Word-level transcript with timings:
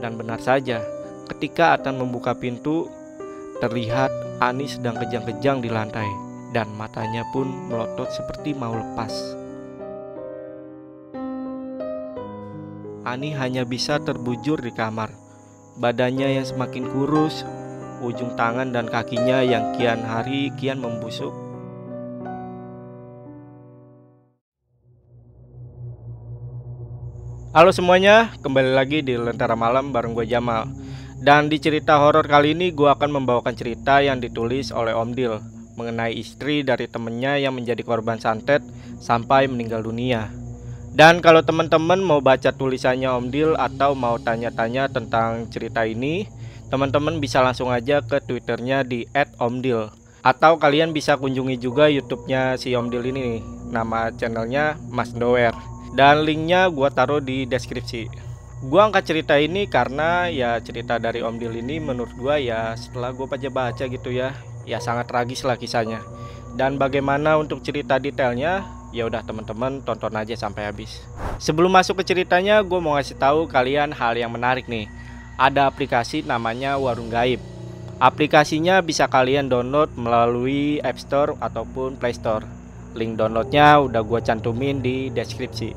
Dan 0.00 0.16
benar 0.16 0.40
saja, 0.40 0.80
ketika 1.28 1.76
Atan 1.76 2.00
membuka 2.00 2.32
pintu, 2.32 2.88
terlihat 3.60 4.08
Ani 4.40 4.64
sedang 4.64 4.96
kejang-kejang 4.96 5.60
di 5.60 5.68
lantai 5.68 6.08
dan 6.56 6.72
matanya 6.74 7.22
pun 7.28 7.46
melotot 7.68 8.08
seperti 8.08 8.56
mau 8.56 8.72
lepas. 8.72 9.12
Ani 13.04 13.36
hanya 13.36 13.68
bisa 13.68 14.00
terbujur 14.00 14.60
di 14.60 14.72
kamar. 14.72 15.12
Badannya 15.80 16.40
yang 16.40 16.46
semakin 16.48 16.88
kurus, 16.88 17.44
ujung 18.04 18.36
tangan 18.36 18.72
dan 18.72 18.88
kakinya 18.88 19.40
yang 19.40 19.76
kian 19.76 20.04
hari 20.04 20.52
kian 20.56 20.80
membusuk. 20.80 21.32
Halo 27.50 27.74
semuanya, 27.74 28.30
kembali 28.46 28.78
lagi 28.78 29.02
di 29.02 29.18
Lentera 29.18 29.58
Malam 29.58 29.90
bareng 29.90 30.14
gue 30.14 30.22
Jamal. 30.22 30.70
Dan 31.18 31.50
di 31.50 31.58
cerita 31.58 31.98
horor 31.98 32.22
kali 32.22 32.54
ini 32.54 32.70
gue 32.70 32.86
akan 32.86 33.10
membawakan 33.10 33.58
cerita 33.58 33.98
yang 33.98 34.22
ditulis 34.22 34.70
oleh 34.70 34.94
Om 34.94 35.10
Dil 35.18 35.34
Mengenai 35.74 36.14
istri 36.14 36.62
dari 36.62 36.86
temennya 36.86 37.42
yang 37.42 37.58
menjadi 37.58 37.82
korban 37.82 38.22
santet 38.22 38.62
sampai 39.02 39.50
meninggal 39.50 39.82
dunia. 39.82 40.30
Dan 40.94 41.18
kalau 41.18 41.42
teman-teman 41.42 41.98
mau 41.98 42.22
baca 42.22 42.54
tulisannya 42.54 43.10
Om 43.10 43.34
Dil 43.34 43.58
atau 43.58 43.98
mau 43.98 44.14
tanya-tanya 44.22 44.86
tentang 44.86 45.50
cerita 45.50 45.82
ini 45.82 46.30
Teman-teman 46.70 47.18
bisa 47.18 47.42
langsung 47.42 47.74
aja 47.74 47.98
ke 47.98 48.22
twitternya 48.22 48.86
di 48.86 49.10
@omdil. 49.42 49.90
Atau 50.22 50.62
kalian 50.62 50.94
bisa 50.94 51.18
kunjungi 51.18 51.58
juga 51.58 51.90
youtube-nya 51.90 52.54
si 52.54 52.78
Om 52.78 52.94
Dil 52.94 53.10
ini. 53.10 53.42
Nama 53.74 54.14
channelnya 54.14 54.78
Mas 54.86 55.10
Dower 55.10 55.69
dan 55.94 56.22
linknya 56.22 56.70
gue 56.70 56.88
taruh 56.94 57.18
di 57.18 57.46
deskripsi. 57.46 58.06
Gue 58.60 58.80
angkat 58.80 59.08
cerita 59.08 59.40
ini 59.40 59.64
karena 59.66 60.28
ya 60.28 60.60
cerita 60.60 61.00
dari 61.00 61.24
Om 61.24 61.40
Dil 61.40 61.64
ini 61.64 61.80
menurut 61.80 62.12
gue 62.12 62.44
ya 62.44 62.76
setelah 62.76 63.08
gue 63.16 63.24
baca-baca 63.24 63.88
gitu 63.88 64.12
ya 64.12 64.36
ya 64.68 64.78
sangat 64.78 65.08
tragis 65.08 65.42
lah 65.48 65.56
kisahnya. 65.56 66.04
Dan 66.54 66.76
bagaimana 66.76 67.40
untuk 67.40 67.64
cerita 67.64 67.96
detailnya 67.96 68.68
ya 68.92 69.08
udah 69.08 69.24
teman-teman 69.24 69.80
tonton 69.80 70.12
aja 70.12 70.36
sampai 70.36 70.68
habis. 70.68 71.00
Sebelum 71.40 71.72
masuk 71.72 72.04
ke 72.04 72.12
ceritanya 72.12 72.60
gue 72.60 72.78
mau 72.78 73.00
ngasih 73.00 73.16
tahu 73.16 73.48
kalian 73.48 73.96
hal 73.96 74.12
yang 74.12 74.28
menarik 74.28 74.68
nih. 74.68 74.92
Ada 75.40 75.72
aplikasi 75.72 76.20
namanya 76.28 76.76
Warung 76.76 77.08
Gaib. 77.08 77.40
Aplikasinya 77.96 78.84
bisa 78.84 79.08
kalian 79.08 79.48
download 79.48 79.88
melalui 79.96 80.84
App 80.84 81.00
Store 81.00 81.32
ataupun 81.40 81.96
Play 81.96 82.12
Store 82.12 82.59
Link 82.94 83.18
downloadnya 83.18 83.78
udah 83.78 84.02
gue 84.02 84.20
cantumin 84.22 84.82
di 84.82 85.10
deskripsi. 85.14 85.74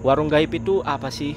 Warung 0.00 0.30
gaib 0.30 0.54
itu 0.54 0.80
apa 0.86 1.10
sih? 1.12 1.36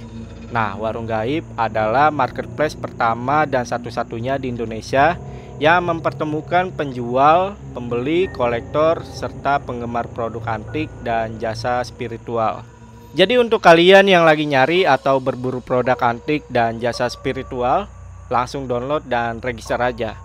Nah, 0.50 0.78
warung 0.78 1.06
gaib 1.06 1.46
adalah 1.58 2.10
marketplace 2.10 2.74
pertama 2.74 3.46
dan 3.46 3.66
satu-satunya 3.66 4.42
di 4.42 4.50
Indonesia 4.50 5.18
yang 5.60 5.92
mempertemukan 5.92 6.72
penjual, 6.72 7.60
pembeli, 7.76 8.32
kolektor, 8.32 9.04
serta 9.04 9.60
penggemar 9.60 10.08
produk 10.08 10.42
antik 10.48 10.88
dan 11.04 11.36
jasa 11.36 11.84
spiritual. 11.84 12.64
Jadi 13.12 13.42
untuk 13.42 13.60
kalian 13.60 14.06
yang 14.08 14.24
lagi 14.24 14.46
nyari 14.46 14.86
atau 14.86 15.20
berburu 15.20 15.60
produk 15.60 15.98
antik 16.00 16.46
dan 16.48 16.80
jasa 16.80 17.10
spiritual, 17.10 17.90
langsung 18.30 18.70
download 18.70 19.04
dan 19.10 19.42
register 19.42 19.82
aja. 19.82 20.16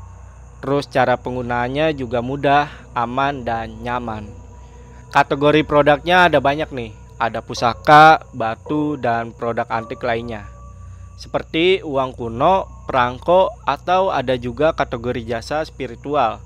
Terus 0.62 0.88
cara 0.88 1.16
penggunaannya 1.16 1.92
juga 1.96 2.20
mudah, 2.20 2.68
aman, 2.96 3.42
dan 3.42 3.80
nyaman. 3.80 4.43
Kategori 5.14 5.62
produknya 5.62 6.26
ada 6.26 6.42
banyak 6.42 6.74
nih. 6.74 6.90
Ada 7.22 7.38
pusaka, 7.38 8.26
batu, 8.34 8.98
dan 8.98 9.30
produk 9.30 9.62
antik 9.70 10.02
lainnya. 10.02 10.50
Seperti 11.14 11.86
uang 11.86 12.18
kuno, 12.18 12.66
perangko, 12.90 13.54
atau 13.62 14.10
ada 14.10 14.34
juga 14.34 14.74
kategori 14.74 15.22
jasa 15.22 15.62
spiritual. 15.62 16.42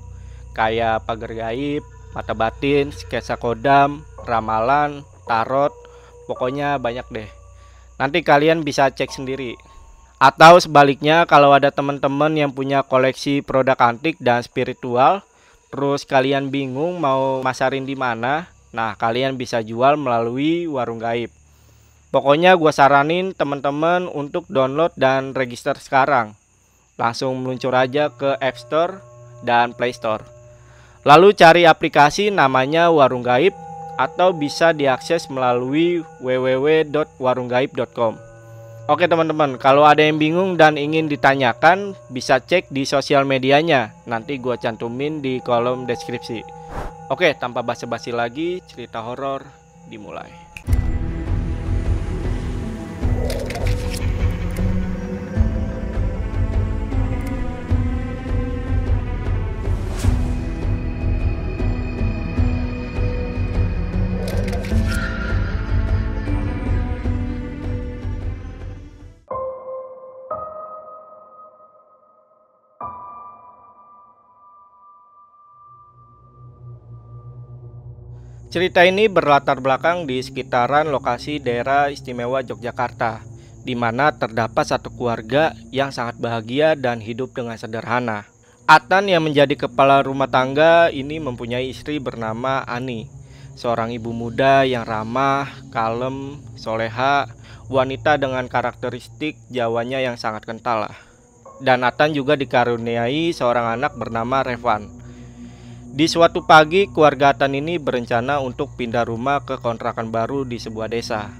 Kayak 0.53 1.01
pagar 1.09 1.33
gaib, 1.33 1.81
mata 2.13 2.37
batin, 2.37 2.93
sketsa 2.93 3.41
kodam, 3.41 4.05
ramalan, 4.29 5.01
tarot, 5.25 5.73
pokoknya 6.29 6.77
banyak 6.77 7.09
deh. 7.09 7.29
Nanti 7.97 8.21
kalian 8.21 8.61
bisa 8.61 8.93
cek 8.93 9.09
sendiri. 9.09 9.57
Atau 10.21 10.61
sebaliknya 10.61 11.25
kalau 11.25 11.57
ada 11.57 11.73
teman-teman 11.73 12.37
yang 12.37 12.53
punya 12.53 12.85
koleksi 12.85 13.41
produk 13.41 13.81
antik 13.81 14.21
dan 14.21 14.45
spiritual, 14.45 15.25
terus 15.73 16.05
kalian 16.05 16.53
bingung 16.53 17.01
mau 17.01 17.41
masarin 17.41 17.89
di 17.89 17.97
mana, 17.97 18.58
Nah, 18.71 18.93
kalian 18.97 19.37
bisa 19.37 19.61
jual 19.65 19.97
melalui 19.97 20.69
warung 20.69 21.01
gaib. 21.01 21.33
Pokoknya 22.09 22.57
gue 22.57 22.73
saranin 22.73 23.37
teman-teman 23.37 24.09
untuk 24.09 24.49
download 24.49 24.93
dan 24.97 25.37
register 25.37 25.77
sekarang. 25.77 26.33
Langsung 26.97 27.37
meluncur 27.39 27.71
aja 27.77 28.09
ke 28.09 28.33
App 28.41 28.57
Store 28.57 28.99
dan 29.45 29.77
Play 29.77 29.93
Store. 29.93 30.25
Lalu 31.07 31.31
cari 31.37 31.63
aplikasi 31.63 32.27
namanya 32.27 32.91
Warung 32.91 33.23
Gaib 33.23 33.55
atau 33.95 34.35
bisa 34.35 34.75
diakses 34.75 35.31
melalui 35.31 36.03
www.warunggaib.com. 36.19 38.13
Oke 38.89 39.05
teman-teman, 39.05 39.61
kalau 39.61 39.85
ada 39.85 40.01
yang 40.01 40.17
bingung 40.17 40.57
dan 40.57 40.73
ingin 40.73 41.05
ditanyakan, 41.05 41.93
bisa 42.09 42.41
cek 42.41 42.73
di 42.73 42.89
sosial 42.89 43.21
medianya. 43.21 43.93
Nanti 44.09 44.41
gue 44.41 44.57
cantumin 44.57 45.21
di 45.21 45.37
kolom 45.45 45.85
deskripsi. 45.85 46.41
Oke, 47.09 47.33
tanpa 47.33 47.65
basa-basi 47.65 48.13
lagi, 48.13 48.61
cerita 48.69 49.01
horor 49.01 49.41
dimulai. 49.89 50.48
Cerita 78.49 78.81
ini 78.81 79.05
berlatar 79.05 79.61
belakang 79.61 80.09
di 80.09 80.17
sekitaran 80.25 80.89
lokasi 80.89 81.37
daerah 81.37 81.93
istimewa 81.93 82.41
Yogyakarta, 82.41 83.21
di 83.61 83.77
mana 83.77 84.09
terdapat 84.09 84.65
satu 84.65 84.89
keluarga 84.89 85.53
yang 85.69 85.93
sangat 85.93 86.17
bahagia 86.17 86.73
dan 86.73 86.97
hidup 86.97 87.29
dengan 87.37 87.61
sederhana. 87.61 88.25
Atan 88.65 89.05
yang 89.05 89.21
menjadi 89.21 89.53
kepala 89.53 90.01
rumah 90.01 90.25
tangga 90.25 90.89
ini 90.89 91.21
mempunyai 91.21 91.69
istri 91.69 92.01
bernama 92.01 92.65
Ani, 92.65 93.05
seorang 93.53 93.93
ibu 93.93 94.09
muda 94.17 94.65
yang 94.65 94.81
ramah, 94.81 95.45
kalem, 95.69 96.41
soleha, 96.57 97.29
wanita 97.69 98.17
dengan 98.17 98.49
karakteristik 98.49 99.37
Jawanya 99.53 100.01
yang 100.01 100.17
sangat 100.17 100.49
kental. 100.49 100.89
Dan 101.61 101.85
Atan 101.85 102.17
juga 102.17 102.33
dikaruniai 102.33 103.29
seorang 103.29 103.77
anak 103.77 103.93
bernama 103.93 104.41
Revan 104.41 104.98
di 105.89 106.05
suatu 106.05 106.45
pagi, 106.45 106.85
keluarga 106.85 107.33
Atan 107.33 107.57
ini 107.57 107.81
berencana 107.81 108.37
untuk 108.45 108.77
pindah 108.77 109.09
rumah 109.09 109.41
ke 109.41 109.57
kontrakan 109.57 110.13
baru 110.13 110.45
di 110.45 110.61
sebuah 110.61 110.85
desa. 110.85 111.33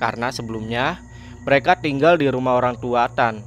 Karena 0.00 0.32
sebelumnya, 0.32 1.04
mereka 1.44 1.76
tinggal 1.76 2.16
di 2.16 2.24
rumah 2.32 2.56
orang 2.56 2.80
tua 2.80 3.04
Atan. 3.04 3.44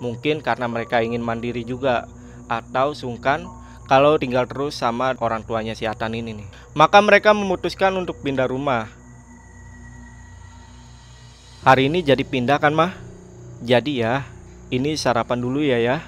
Mungkin 0.00 0.40
karena 0.40 0.64
mereka 0.64 1.04
ingin 1.04 1.20
mandiri 1.20 1.60
juga, 1.68 2.08
atau 2.48 2.96
sungkan 2.96 3.44
kalau 3.84 4.16
tinggal 4.16 4.48
terus 4.48 4.80
sama 4.80 5.12
orang 5.20 5.44
tuanya 5.44 5.76
si 5.76 5.84
Atan 5.84 6.16
ini 6.16 6.40
nih. 6.40 6.48
Maka 6.72 7.04
mereka 7.04 7.36
memutuskan 7.36 7.92
untuk 7.92 8.24
pindah 8.24 8.48
rumah. 8.48 8.88
Hari 11.68 11.92
ini 11.92 12.00
jadi 12.00 12.24
pindah 12.24 12.56
kan 12.56 12.72
mah? 12.72 12.96
Jadi 13.60 14.00
ya, 14.00 14.24
ini 14.72 14.96
sarapan 14.96 15.36
dulu 15.36 15.60
ya 15.60 15.76
ya. 15.76 16.00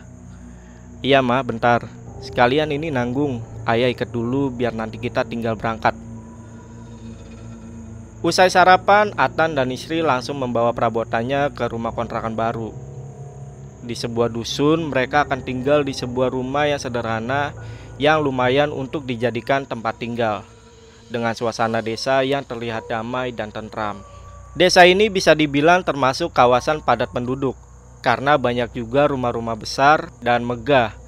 Iya 1.05 1.21
mah, 1.21 1.45
bentar. 1.45 1.85
Sekalian 2.25 2.73
ini 2.73 2.89
nanggung 2.89 3.54
Ayah 3.65 3.89
ikat 3.89 4.13
dulu 4.13 4.53
biar 4.53 4.77
nanti 4.77 5.01
kita 5.01 5.25
tinggal 5.25 5.57
berangkat. 5.57 5.97
Usai 8.25 8.49
sarapan, 8.49 9.13
Atan 9.21 9.53
dan 9.53 9.69
istri 9.69 10.01
langsung 10.01 10.41
membawa 10.41 10.73
perabotannya 10.73 11.53
ke 11.53 11.69
rumah 11.69 11.93
kontrakan 11.93 12.33
baru. 12.33 12.73
Di 13.85 13.93
sebuah 13.93 14.33
dusun, 14.33 14.89
mereka 14.89 15.29
akan 15.29 15.45
tinggal 15.45 15.85
di 15.85 15.93
sebuah 15.93 16.33
rumah 16.33 16.65
yang 16.65 16.81
sederhana 16.81 17.53
yang 18.01 18.25
lumayan 18.25 18.73
untuk 18.73 19.05
dijadikan 19.05 19.69
tempat 19.69 20.01
tinggal. 20.01 20.41
Dengan 21.13 21.37
suasana 21.37 21.85
desa 21.85 22.25
yang 22.25 22.49
terlihat 22.49 22.89
damai 22.89 23.29
dan 23.37 23.53
tentram. 23.53 24.01
Desa 24.57 24.89
ini 24.89 25.13
bisa 25.13 25.37
dibilang 25.37 25.85
termasuk 25.85 26.33
kawasan 26.33 26.81
padat 26.81 27.13
penduduk 27.13 27.61
karena 28.01 28.37
banyak 28.41 28.73
juga 28.77 29.09
rumah-rumah 29.09 29.57
besar 29.57 30.13
dan 30.21 30.45
megah 30.45 31.04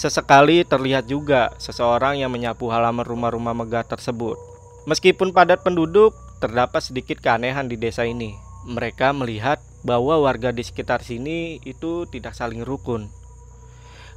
Sesekali 0.00 0.64
terlihat 0.64 1.12
juga 1.12 1.52
seseorang 1.60 2.16
yang 2.16 2.32
menyapu 2.32 2.72
halaman 2.72 3.04
rumah-rumah 3.04 3.52
megah 3.52 3.84
tersebut. 3.84 4.40
Meskipun 4.88 5.36
padat 5.36 5.60
penduduk, 5.60 6.16
terdapat 6.40 6.80
sedikit 6.80 7.20
keanehan 7.20 7.68
di 7.68 7.76
desa 7.76 8.08
ini. 8.08 8.32
Mereka 8.64 9.12
melihat 9.12 9.60
bahwa 9.84 10.16
warga 10.24 10.56
di 10.56 10.64
sekitar 10.64 11.04
sini 11.04 11.60
itu 11.68 12.08
tidak 12.08 12.32
saling 12.32 12.64
rukun. 12.64 13.12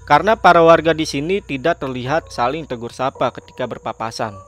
Karena 0.08 0.40
para 0.40 0.64
warga 0.64 0.96
di 0.96 1.04
sini 1.04 1.44
tidak 1.44 1.84
terlihat 1.84 2.32
saling 2.32 2.64
tegur 2.64 2.96
sapa 2.96 3.36
ketika 3.36 3.68
berpapasan. 3.68 4.40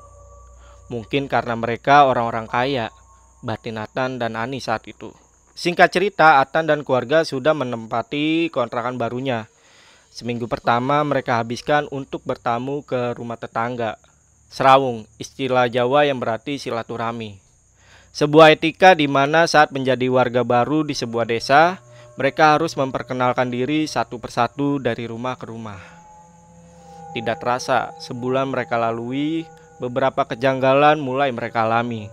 Mungkin 0.87 1.27
karena 1.27 1.59
mereka 1.59 2.07
orang-orang 2.07 2.47
kaya, 2.47 2.95
batin 3.43 3.75
Atan 3.83 4.23
dan 4.23 4.39
Ani 4.39 4.63
saat 4.63 4.87
itu. 4.87 5.11
Singkat 5.51 5.91
cerita, 5.91 6.39
Atan 6.39 6.63
dan 6.63 6.87
keluarga 6.87 7.27
sudah 7.27 7.51
menempati 7.51 8.47
kontrakan 8.55 8.95
barunya. 8.95 9.51
Seminggu 10.15 10.47
pertama 10.47 11.03
mereka 11.03 11.43
habiskan 11.43 11.91
untuk 11.91 12.23
bertamu 12.23 12.87
ke 12.87 13.11
rumah 13.19 13.35
tetangga. 13.35 13.99
Serawung, 14.47 15.03
istilah 15.19 15.67
Jawa 15.67 16.07
yang 16.07 16.23
berarti 16.23 16.55
silaturahmi. 16.55 17.43
Sebuah 18.15 18.55
etika 18.55 18.95
di 18.95 19.11
mana 19.11 19.43
saat 19.43 19.75
menjadi 19.75 20.07
warga 20.07 20.47
baru 20.47 20.87
di 20.87 20.95
sebuah 20.95 21.27
desa, 21.27 21.83
mereka 22.15 22.55
harus 22.55 22.79
memperkenalkan 22.79 23.51
diri 23.51 23.91
satu 23.91 24.15
persatu 24.15 24.79
dari 24.79 25.03
rumah 25.03 25.35
ke 25.35 25.51
rumah. 25.51 25.83
Tidak 27.11 27.35
terasa, 27.35 27.91
sebulan 27.99 28.55
mereka 28.55 28.79
lalui, 28.79 29.43
beberapa 29.83 30.23
kejanggalan 30.23 30.95
mulai 30.95 31.35
mereka 31.35 31.67
alami. 31.67 32.07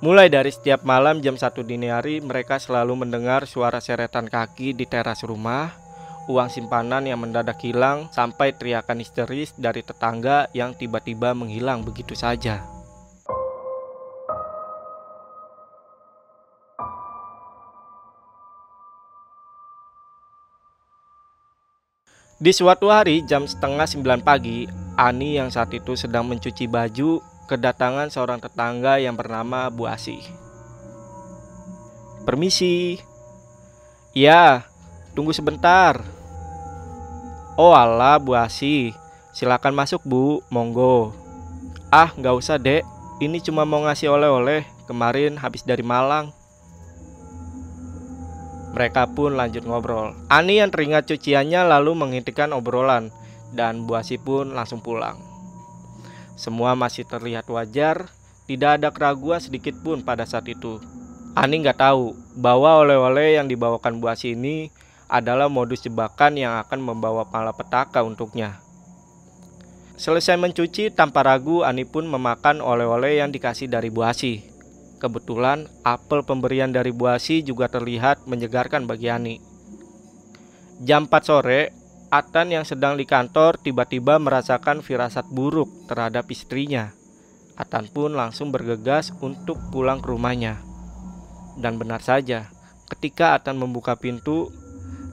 Mulai 0.00 0.32
dari 0.32 0.48
setiap 0.48 0.80
malam 0.80 1.20
jam 1.20 1.36
satu 1.36 1.60
dini 1.60 1.92
hari, 1.92 2.24
mereka 2.24 2.56
selalu 2.56 3.04
mendengar 3.04 3.44
suara 3.44 3.84
seretan 3.84 4.32
kaki 4.32 4.72
di 4.72 4.88
teras 4.88 5.20
rumah, 5.28 5.87
uang 6.28 6.52
simpanan 6.52 7.08
yang 7.08 7.24
mendadak 7.24 7.58
hilang, 7.64 8.12
sampai 8.12 8.52
teriakan 8.52 9.00
histeris 9.00 9.56
dari 9.56 9.80
tetangga 9.80 10.52
yang 10.52 10.76
tiba-tiba 10.76 11.32
menghilang 11.32 11.80
begitu 11.82 12.12
saja. 12.12 12.62
Di 22.38 22.54
suatu 22.54 22.86
hari 22.86 23.26
jam 23.26 23.50
setengah 23.50 23.82
sembilan 23.82 24.22
pagi, 24.22 24.62
Ani 24.94 25.34
yang 25.42 25.50
saat 25.50 25.74
itu 25.74 25.98
sedang 25.98 26.22
mencuci 26.30 26.70
baju 26.70 27.18
kedatangan 27.50 28.14
seorang 28.14 28.38
tetangga 28.38 29.02
yang 29.02 29.18
bernama 29.18 29.66
Bu 29.74 29.90
Asih. 29.90 30.22
Permisi. 32.22 33.02
Ya, 34.14 34.68
tunggu 35.18 35.34
sebentar. 35.34 36.17
Oh 37.58 37.74
Allah 37.74 38.22
Bu 38.22 38.38
Asih, 38.38 38.94
silakan 39.34 39.74
masuk 39.74 40.06
Bu, 40.06 40.46
monggo. 40.46 41.10
Ah, 41.90 42.14
nggak 42.14 42.38
usah 42.38 42.54
dek, 42.54 42.86
ini 43.18 43.42
cuma 43.42 43.66
mau 43.66 43.82
ngasih 43.82 44.14
oleh-oleh, 44.14 44.62
kemarin 44.86 45.34
habis 45.34 45.66
dari 45.66 45.82
Malang. 45.82 46.30
Mereka 48.78 49.10
pun 49.10 49.34
lanjut 49.34 49.66
ngobrol. 49.66 50.14
Ani 50.30 50.62
yang 50.62 50.70
teringat 50.70 51.10
cuciannya 51.10 51.66
lalu 51.66 51.98
menghentikan 51.98 52.54
obrolan 52.54 53.10
dan 53.50 53.90
Buasi 53.90 54.22
pun 54.22 54.54
langsung 54.54 54.78
pulang. 54.78 55.18
Semua 56.38 56.78
masih 56.78 57.10
terlihat 57.10 57.50
wajar, 57.50 58.06
tidak 58.46 58.78
ada 58.78 58.94
keraguan 58.94 59.42
sedikit 59.42 59.74
pun 59.82 60.06
pada 60.06 60.22
saat 60.30 60.46
itu. 60.46 60.78
Ani 61.34 61.58
nggak 61.58 61.82
tahu 61.82 62.14
bahwa 62.38 62.86
oleh-oleh 62.86 63.34
yang 63.34 63.50
dibawakan 63.50 63.98
Buasi 63.98 64.38
ini 64.38 64.70
adalah 65.08 65.48
modus 65.48 65.82
jebakan 65.82 66.36
yang 66.36 66.60
akan 66.60 66.84
membawa 66.84 67.24
malapetaka 67.26 68.04
untuknya. 68.04 68.60
Selesai 69.98 70.38
mencuci, 70.38 70.94
tanpa 70.94 71.26
ragu 71.26 71.66
Ani 71.66 71.82
pun 71.82 72.06
memakan 72.06 72.62
oleh-oleh 72.62 73.18
yang 73.18 73.34
dikasih 73.34 73.66
dari 73.66 73.90
Buasi. 73.90 74.46
Kebetulan 75.02 75.66
apel 75.82 76.22
pemberian 76.22 76.70
dari 76.70 76.94
Bu 76.94 77.10
Asi 77.10 77.42
juga 77.42 77.66
terlihat 77.66 78.26
menyegarkan 78.30 78.86
bagi 78.86 79.10
Ani. 79.10 79.42
Jam 80.82 81.10
4 81.10 81.18
sore, 81.22 81.74
Atan 82.08 82.54
yang 82.54 82.62
sedang 82.62 82.94
di 82.94 83.04
kantor 83.04 83.58
tiba-tiba 83.58 84.16
merasakan 84.22 84.80
firasat 84.80 85.26
buruk 85.28 85.66
terhadap 85.90 86.30
istrinya. 86.30 86.94
Atan 87.58 87.90
pun 87.90 88.14
langsung 88.14 88.54
bergegas 88.54 89.10
untuk 89.18 89.58
pulang 89.74 89.98
ke 89.98 90.08
rumahnya. 90.08 90.62
Dan 91.58 91.76
benar 91.76 92.00
saja, 92.00 92.48
ketika 92.86 93.34
Atan 93.34 93.58
membuka 93.58 93.98
pintu, 93.98 94.48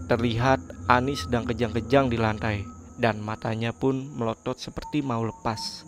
terlihat 0.06 0.62
Ani 0.86 1.18
sedang 1.18 1.46
kejang-kejang 1.50 2.10
di 2.10 2.18
lantai 2.22 2.66
dan 2.96 3.19
matanya 3.19 3.75
pun 3.75 4.07
melotot 4.16 4.56
seperti 4.56 5.04
mau 5.04 5.25
lepas. 5.25 5.84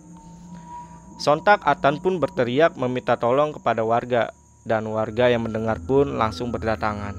Sontak 1.17 1.65
Atan 1.65 1.97
pun 1.97 2.21
berteriak 2.21 2.77
meminta 2.77 3.17
tolong 3.17 3.49
kepada 3.55 3.81
warga 3.81 4.29
dan 4.67 4.85
warga 4.91 5.31
yang 5.31 5.47
mendengar 5.47 5.81
pun 5.81 6.19
langsung 6.19 6.53
berdatangan. 6.53 7.15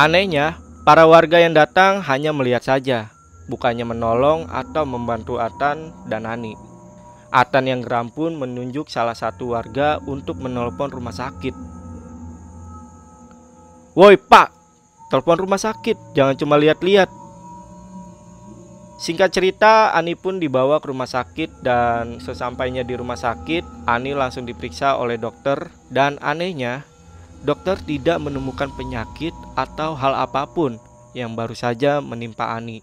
Anehnya, 0.00 0.58
para 0.82 1.06
warga 1.06 1.38
yang 1.38 1.54
datang 1.54 2.02
hanya 2.02 2.34
melihat 2.34 2.64
saja, 2.64 3.12
bukannya 3.46 3.86
menolong 3.86 4.50
atau 4.50 4.82
membantu 4.82 5.38
Atan 5.38 5.94
dan 6.10 6.26
Ani. 6.26 6.56
Atan 7.30 7.68
yang 7.68 7.80
geram 7.84 8.08
pun 8.08 8.34
menunjuk 8.34 8.88
salah 8.88 9.14
satu 9.14 9.52
warga 9.54 10.00
untuk 10.08 10.40
menelpon 10.40 10.88
rumah 10.88 11.12
sakit. 11.12 11.52
Woi 13.92 14.16
pak, 14.16 14.55
telepon 15.12 15.38
rumah 15.38 15.60
sakit, 15.60 16.16
jangan 16.16 16.34
cuma 16.34 16.58
lihat-lihat, 16.58 17.08
Singkat 18.96 19.28
cerita, 19.28 19.92
Ani 19.92 20.16
pun 20.16 20.40
dibawa 20.40 20.80
ke 20.80 20.88
rumah 20.88 21.04
sakit 21.04 21.60
dan 21.60 22.16
sesampainya 22.16 22.80
di 22.80 22.96
rumah 22.96 23.20
sakit, 23.20 23.84
Ani 23.84 24.16
langsung 24.16 24.48
diperiksa 24.48 24.96
oleh 24.96 25.20
dokter 25.20 25.68
dan 25.92 26.16
anehnya, 26.24 26.88
dokter 27.44 27.76
tidak 27.76 28.16
menemukan 28.24 28.72
penyakit 28.72 29.36
atau 29.52 29.92
hal 29.92 30.16
apa 30.16 30.48
pun 30.48 30.80
yang 31.12 31.36
baru 31.36 31.52
saja 31.52 32.00
menimpa 32.00 32.56
Ani. 32.56 32.80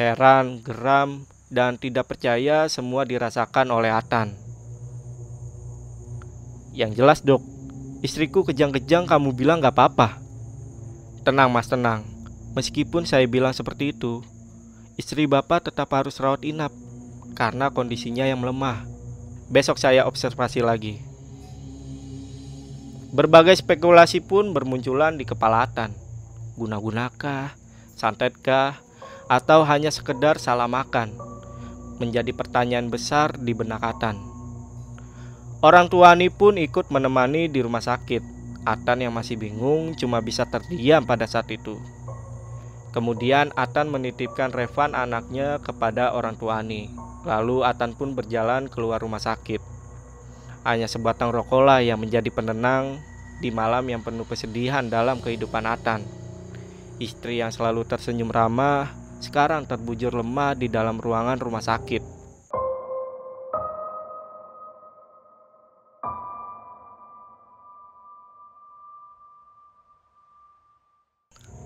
Heran, 0.00 0.64
geram, 0.64 1.28
dan 1.52 1.76
tidak 1.76 2.08
percaya 2.08 2.64
semua 2.72 3.04
dirasakan 3.04 3.68
oleh 3.68 3.92
Atan. 3.92 4.32
Yang 6.72 6.90
jelas 6.96 7.20
dok, 7.20 7.44
istriku 8.00 8.48
kejang-kejang 8.48 9.04
kamu 9.04 9.36
bilang 9.36 9.60
gak 9.60 9.76
apa-apa. 9.76 10.16
Tenang 11.22 11.52
mas, 11.52 11.68
tenang. 11.68 12.02
Meskipun 12.56 13.06
saya 13.06 13.28
bilang 13.30 13.54
seperti 13.54 13.94
itu, 13.94 14.24
Istri 15.00 15.24
bapak 15.24 15.72
tetap 15.72 15.96
harus 15.96 16.20
rawat 16.20 16.44
inap 16.44 16.76
karena 17.32 17.72
kondisinya 17.72 18.28
yang 18.28 18.36
melemah. 18.36 18.84
Besok 19.48 19.80
saya 19.80 20.04
observasi 20.04 20.60
lagi. 20.60 21.00
Berbagai 23.16 23.56
spekulasi 23.64 24.20
pun 24.20 24.52
bermunculan 24.52 25.16
di 25.16 25.24
kepala 25.24 25.64
Atan. 25.64 25.96
Guna-gunakah, 26.60 27.56
santetkah, 27.96 28.76
atau 29.24 29.64
hanya 29.64 29.88
sekedar 29.88 30.36
salah 30.36 30.68
makan? 30.68 31.16
Menjadi 31.96 32.36
pertanyaan 32.36 32.92
besar 32.92 33.40
di 33.40 33.56
benak. 33.56 33.80
Orang 35.64 35.88
tua 35.88 36.12
Ani 36.12 36.28
pun 36.28 36.60
ikut 36.60 36.92
menemani 36.92 37.48
di 37.48 37.64
rumah 37.64 37.80
sakit. 37.80 38.39
Atan 38.70 39.02
yang 39.02 39.10
masih 39.10 39.34
bingung 39.34 39.98
cuma 39.98 40.22
bisa 40.22 40.46
terdiam 40.46 41.02
pada 41.02 41.26
saat 41.26 41.50
itu. 41.50 41.74
Kemudian 42.94 43.50
Atan 43.58 43.90
menitipkan 43.90 44.54
Revan 44.54 44.94
anaknya 44.94 45.58
kepada 45.58 46.14
orang 46.14 46.38
tua 46.38 46.62
Ani. 46.62 46.90
Lalu 47.26 47.66
Atan 47.66 47.98
pun 47.98 48.14
berjalan 48.14 48.70
keluar 48.70 49.02
rumah 49.02 49.18
sakit. 49.18 49.58
Hanya 50.62 50.86
sebatang 50.86 51.34
rokoklah 51.34 51.82
yang 51.82 51.98
menjadi 51.98 52.30
penenang 52.30 53.02
di 53.42 53.50
malam 53.50 53.86
yang 53.90 54.02
penuh 54.04 54.28
kesedihan 54.28 54.86
dalam 54.86 55.18
kehidupan 55.18 55.66
Atan. 55.66 56.06
Istri 57.00 57.40
yang 57.40 57.50
selalu 57.50 57.88
tersenyum 57.88 58.28
ramah 58.28 58.92
sekarang 59.20 59.64
terbujur 59.68 60.12
lemah 60.12 60.52
di 60.54 60.68
dalam 60.68 61.00
ruangan 61.00 61.40
rumah 61.40 61.64
sakit. 61.64 62.19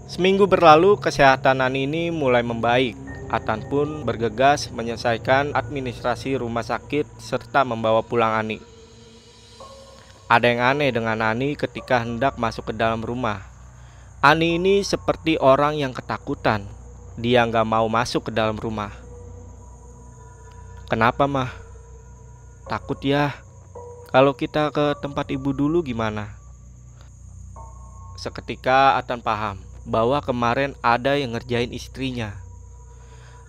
Seminggu 0.05 0.45
berlalu, 0.45 1.01
kesehatan 1.01 1.65
Ani 1.65 1.89
ini 1.89 2.13
mulai 2.13 2.45
membaik. 2.45 2.93
Atan 3.33 3.65
pun 3.73 4.05
bergegas 4.05 4.69
menyelesaikan 4.69 5.57
administrasi 5.57 6.37
rumah 6.37 6.61
sakit 6.61 7.09
serta 7.17 7.65
membawa 7.65 8.05
pulang 8.05 8.37
Ani. 8.37 8.61
Ada 10.29 10.45
yang 10.45 10.61
aneh 10.61 10.93
dengan 10.93 11.25
Ani 11.25 11.57
ketika 11.57 12.05
hendak 12.05 12.37
masuk 12.37 12.69
ke 12.69 12.75
dalam 12.77 13.01
rumah. 13.01 13.49
Ani 14.21 14.61
ini 14.61 14.85
seperti 14.85 15.41
orang 15.41 15.81
yang 15.81 15.97
ketakutan. 15.97 16.69
Dia 17.17 17.49
nggak 17.49 17.65
mau 17.65 17.89
masuk 17.89 18.29
ke 18.29 18.33
dalam 18.37 18.61
rumah. 18.61 18.93
Kenapa 20.93 21.25
mah? 21.25 21.49
Takut 22.69 23.01
ya. 23.01 23.41
Kalau 24.13 24.37
kita 24.37 24.69
ke 24.69 25.01
tempat 25.01 25.33
ibu 25.33 25.57
dulu 25.57 25.81
gimana? 25.81 26.37
Seketika 28.21 29.01
Atan 29.01 29.25
paham 29.25 29.74
bahwa 29.85 30.21
kemarin 30.25 30.73
ada 30.81 31.17
yang 31.17 31.37
ngerjain 31.37 31.73
istrinya. 31.73 32.37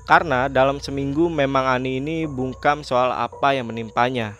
Karena 0.06 0.46
dalam 0.46 0.77
seminggu 0.77 1.32
memang 1.32 1.65
Ani 1.65 1.98
ini 1.98 2.30
bungkam 2.30 2.86
soal 2.86 3.10
apa 3.10 3.58
yang 3.58 3.74
menimpanya. 3.74 4.38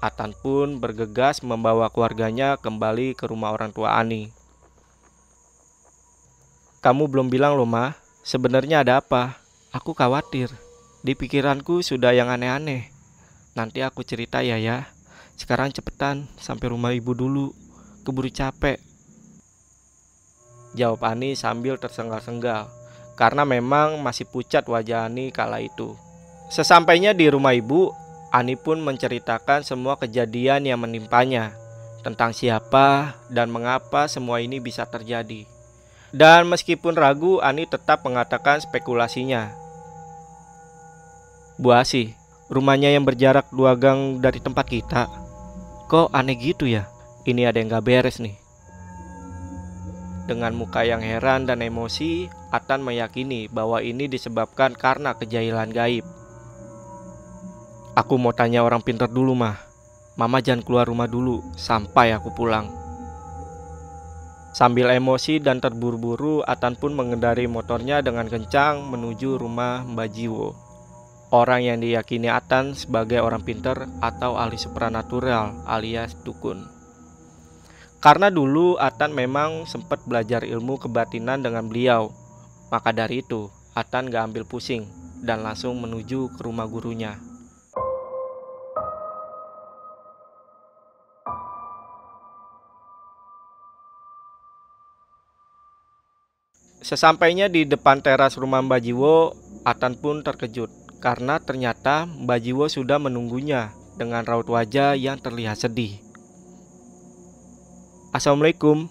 Atan 0.00 0.32
pun 0.32 0.80
bergegas 0.80 1.44
membawa 1.44 1.92
keluarganya 1.92 2.56
kembali 2.56 3.12
ke 3.12 3.28
rumah 3.28 3.52
orang 3.52 3.76
tua 3.76 4.00
Ani. 4.00 4.32
Kamu 6.80 7.10
belum 7.10 7.28
bilang 7.28 7.58
loh, 7.58 7.66
Ma. 7.66 7.98
Sebenarnya 8.22 8.86
ada 8.86 9.02
apa? 9.02 9.36
Aku 9.74 9.92
khawatir. 9.92 10.48
Di 11.02 11.18
pikiranku 11.18 11.82
sudah 11.82 12.14
yang 12.14 12.30
aneh-aneh. 12.30 12.88
Nanti 13.58 13.82
aku 13.82 14.06
cerita 14.06 14.40
ya 14.40 14.54
ya. 14.56 14.86
Sekarang 15.34 15.74
cepetan 15.74 16.30
sampai 16.38 16.70
rumah 16.70 16.94
ibu 16.94 17.12
dulu. 17.12 17.50
Keburu 18.06 18.30
capek. 18.30 18.85
Jawab 20.76 21.08
Ani 21.08 21.32
sambil 21.32 21.80
tersengal-sengal. 21.80 22.68
Karena 23.16 23.48
memang 23.48 23.96
masih 24.04 24.28
pucat 24.28 24.68
wajah 24.68 25.08
Ani 25.08 25.32
kala 25.32 25.64
itu. 25.64 25.96
Sesampainya 26.52 27.16
di 27.16 27.32
rumah 27.32 27.56
ibu, 27.56 27.90
Ani 28.28 28.54
pun 28.60 28.84
menceritakan 28.84 29.64
semua 29.64 29.96
kejadian 29.96 30.68
yang 30.68 30.84
menimpanya. 30.84 31.56
Tentang 32.04 32.36
siapa 32.36 33.16
dan 33.32 33.48
mengapa 33.48 34.06
semua 34.06 34.44
ini 34.44 34.60
bisa 34.60 34.84
terjadi. 34.84 35.48
Dan 36.12 36.46
meskipun 36.46 36.94
ragu, 36.94 37.40
Ani 37.40 37.64
tetap 37.64 38.04
mengatakan 38.04 38.60
spekulasinya. 38.60 39.50
Bu 41.56 41.72
Asi, 41.72 42.12
rumahnya 42.52 42.92
yang 42.92 43.08
berjarak 43.08 43.48
dua 43.48 43.74
gang 43.74 44.20
dari 44.20 44.38
tempat 44.38 44.68
kita. 44.68 45.08
Kok 45.88 46.12
aneh 46.12 46.36
gitu 46.36 46.68
ya? 46.68 46.86
Ini 47.26 47.48
ada 47.50 47.58
yang 47.58 47.72
gak 47.72 47.86
beres 47.86 48.20
nih. 48.22 48.45
Dengan 50.26 50.58
muka 50.58 50.82
yang 50.82 51.06
heran 51.06 51.46
dan 51.46 51.62
emosi, 51.62 52.26
Atan 52.50 52.82
meyakini 52.82 53.46
bahwa 53.46 53.78
ini 53.78 54.10
disebabkan 54.10 54.74
karena 54.74 55.14
kejahilan 55.14 55.70
gaib. 55.70 56.02
Aku 57.94 58.18
mau 58.18 58.34
tanya 58.34 58.66
orang 58.66 58.82
pintar 58.82 59.06
dulu 59.06 59.38
mah. 59.38 59.56
Mama 60.18 60.42
jangan 60.42 60.66
keluar 60.66 60.90
rumah 60.90 61.06
dulu 61.06 61.46
sampai 61.54 62.10
aku 62.10 62.34
pulang. 62.34 62.68
Sambil 64.56 64.88
emosi 64.90 65.38
dan 65.38 65.62
terburu-buru, 65.62 66.42
Atan 66.42 66.74
pun 66.74 66.96
mengendari 66.96 67.46
motornya 67.46 68.02
dengan 68.02 68.26
kencang 68.26 68.82
menuju 68.82 69.38
rumah 69.38 69.84
Mbak 69.84 70.08
Jiwo. 70.10 70.56
Orang 71.30 71.62
yang 71.62 71.78
diyakini 71.78 72.32
Atan 72.32 72.72
sebagai 72.72 73.20
orang 73.22 73.44
pinter 73.44 73.86
atau 74.00 74.40
ahli 74.40 74.56
supranatural 74.56 75.62
alias 75.68 76.16
dukun. 76.24 76.75
Karena 78.06 78.30
dulu 78.30 78.78
Atan 78.78 79.10
memang 79.10 79.66
sempat 79.66 79.98
belajar 80.06 80.46
ilmu 80.46 80.78
kebatinan 80.78 81.42
dengan 81.42 81.66
beliau. 81.66 82.14
Maka 82.70 82.94
dari 82.94 83.18
itu, 83.18 83.50
Atan 83.74 84.14
gak 84.14 84.30
ambil 84.30 84.46
pusing 84.46 84.86
dan 85.26 85.42
langsung 85.42 85.74
menuju 85.82 86.30
ke 86.38 86.40
rumah 86.46 86.70
gurunya. 86.70 87.18
Sesampainya 96.78 97.50
di 97.50 97.66
depan 97.66 98.06
teras 98.06 98.38
rumah 98.38 98.62
Mbak 98.62 98.86
Jiwo, 98.86 99.34
Atan 99.66 99.98
pun 99.98 100.22
terkejut 100.22 100.70
karena 101.02 101.42
ternyata 101.42 102.06
Mbak 102.06 102.38
Jiwo 102.38 102.70
sudah 102.70 103.02
menunggunya 103.02 103.74
dengan 103.98 104.22
raut 104.22 104.46
wajah 104.46 104.94
yang 104.94 105.18
terlihat 105.18 105.58
sedih. 105.58 106.05
Assalamualaikum, 108.16 108.88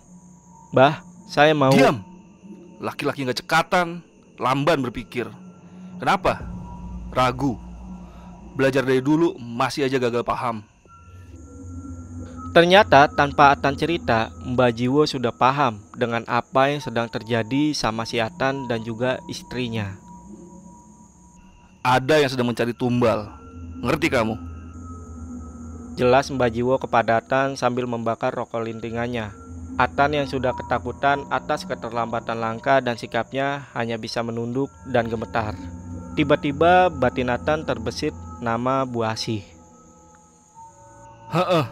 Mbah. 0.70 1.02
Saya 1.26 1.58
mau. 1.58 1.74
Diam, 1.74 2.06
laki-laki 2.78 3.26
nggak 3.26 3.42
cekatan, 3.42 4.06
lamban 4.38 4.78
berpikir. 4.86 5.26
Kenapa? 5.98 6.46
Ragu. 7.10 7.58
Belajar 8.54 8.86
dari 8.86 9.02
dulu 9.02 9.34
masih 9.42 9.90
aja 9.90 9.98
gagal 9.98 10.22
paham. 10.22 10.62
Ternyata 12.54 13.10
tanpa 13.18 13.58
Atan 13.58 13.74
cerita, 13.74 14.30
Mbak 14.46 14.72
Jiwo 14.78 15.10
sudah 15.10 15.34
paham 15.34 15.82
dengan 15.98 16.22
apa 16.30 16.70
yang 16.70 16.86
sedang 16.86 17.10
terjadi 17.10 17.74
sama 17.74 18.06
si 18.06 18.22
Atan 18.22 18.70
dan 18.70 18.86
juga 18.86 19.18
istrinya. 19.26 19.98
Ada 21.82 22.22
yang 22.22 22.30
sedang 22.30 22.54
mencari 22.54 22.78
tumbal. 22.78 23.26
Ngerti 23.82 24.06
kamu? 24.06 24.38
Jelas 25.96 26.28
Mbak 26.28 26.50
Jiwo 26.52 26.76
kepada 26.76 27.24
Atan 27.24 27.56
sambil 27.56 27.88
membakar 27.88 28.36
rokok 28.36 28.68
lintingannya. 28.68 29.32
Atan 29.80 30.12
yang 30.12 30.28
sudah 30.28 30.52
ketakutan 30.52 31.24
atas 31.32 31.64
keterlambatan 31.64 32.40
langkah 32.40 32.84
dan 32.84 33.00
sikapnya 33.00 33.72
hanya 33.72 33.96
bisa 33.96 34.20
menunduk 34.20 34.68
dan 34.92 35.08
gemetar. 35.08 35.56
Tiba-tiba 36.20 36.92
batin 36.92 37.32
Atan 37.32 37.64
terbesit 37.64 38.12
nama 38.44 38.84
Bu 38.84 39.08
Asih. 39.08 39.44
Heeh, 41.32 41.66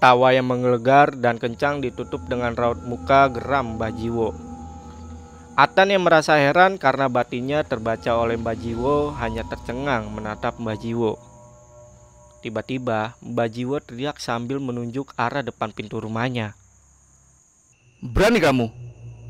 Tawa 0.00 0.32
yang 0.32 0.48
menggelegar 0.48 1.12
dan 1.20 1.36
kencang 1.36 1.84
ditutup 1.84 2.24
dengan 2.24 2.56
raut 2.56 2.80
muka 2.88 3.28
geram 3.28 3.76
Mbah 3.76 3.92
Jiwo. 3.92 4.49
Atan 5.58 5.90
yang 5.90 6.06
merasa 6.06 6.38
heran 6.38 6.78
karena 6.78 7.10
batinnya 7.10 7.66
terbaca 7.66 8.14
oleh 8.14 8.38
Mbah 8.38 8.54
Jiwo 8.54 9.10
hanya 9.18 9.42
tercengang 9.42 10.06
menatap 10.14 10.62
Mbah 10.62 10.78
Jiwo. 10.78 11.18
Tiba-tiba 12.40 13.18
Mbah 13.18 13.50
Jiwo 13.50 13.82
teriak 13.82 14.22
sambil 14.22 14.62
menunjuk 14.62 15.10
arah 15.18 15.42
depan 15.42 15.74
pintu 15.74 15.98
rumahnya. 15.98 16.54
Berani 18.00 18.38
kamu, 18.38 18.66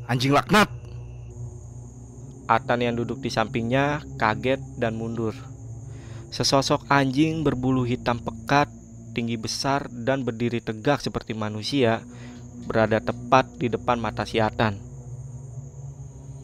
anjing 0.05 0.31
laknat. 0.31 0.69
Atan 2.45 2.85
yang 2.85 2.95
duduk 2.95 3.19
di 3.19 3.33
sampingnya 3.33 4.05
kaget 4.21 4.61
dan 4.77 4.95
mundur. 4.95 5.33
Sesosok 6.31 6.87
anjing 6.87 7.43
berbulu 7.43 7.83
hitam 7.83 8.21
pekat, 8.21 8.69
tinggi 9.11 9.35
besar, 9.35 9.89
dan 9.91 10.23
berdiri 10.23 10.63
tegak 10.63 11.03
seperti 11.03 11.35
manusia 11.35 11.99
berada 12.69 13.01
tepat 13.03 13.49
di 13.57 13.67
depan 13.67 13.99
mata 13.99 14.23
si 14.23 14.39
Atan. 14.39 14.90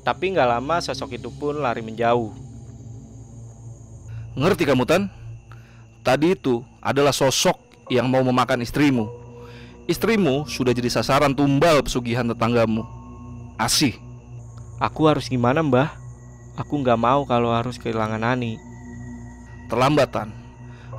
Tapi 0.08 0.32
nggak 0.32 0.48
lama 0.48 0.80
sosok 0.80 1.20
itu 1.20 1.28
pun 1.28 1.60
lari 1.60 1.84
menjauh. 1.84 2.32
Ngerti 4.40 4.64
kamu 4.64 4.88
Tan? 4.88 5.12
Tadi 6.00 6.32
itu 6.32 6.64
adalah 6.80 7.12
sosok 7.12 7.60
yang 7.92 8.08
mau 8.08 8.24
memakan 8.24 8.64
istrimu. 8.64 9.12
Istrimu 9.84 10.48
sudah 10.48 10.72
jadi 10.72 10.88
sasaran 10.88 11.36
tumbal 11.36 11.84
pesugihan 11.84 12.24
tetanggamu. 12.24 12.88
Asih. 13.60 14.00
Aku 14.80 15.12
harus 15.12 15.28
gimana 15.28 15.60
mbah? 15.60 15.92
Aku 16.56 16.80
nggak 16.80 16.96
mau 16.96 17.28
kalau 17.28 17.52
harus 17.52 17.76
kehilangan 17.76 18.24
Ani. 18.24 18.56
Terlambatan. 19.68 20.32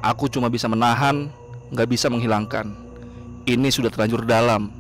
Aku 0.05 0.29
cuma 0.29 0.53
bisa 0.53 0.69
menahan, 0.69 1.33
nggak 1.73 1.89
bisa 1.89 2.13
menghilangkan. 2.13 2.77
Ini 3.49 3.73
sudah 3.73 3.89
terlanjur 3.89 4.29
dalam. 4.29 4.78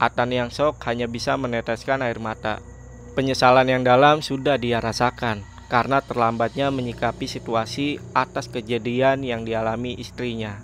Atan 0.00 0.32
yang 0.32 0.48
sok 0.48 0.80
hanya 0.88 1.04
bisa 1.04 1.36
meneteskan 1.36 2.00
air 2.00 2.16
mata. 2.16 2.64
Penyesalan 3.12 3.68
yang 3.68 3.84
dalam 3.84 4.24
sudah 4.24 4.56
dia 4.56 4.80
rasakan 4.80 5.44
karena 5.68 6.00
terlambatnya 6.00 6.72
menyikapi 6.72 7.28
situasi 7.28 8.00
atas 8.16 8.48
kejadian 8.48 9.20
yang 9.20 9.44
dialami 9.44 9.92
istrinya. 10.00 10.56